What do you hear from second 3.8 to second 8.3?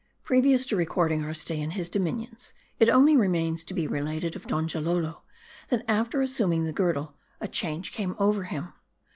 related of Donjalolo, that after assuming the girdle, a change came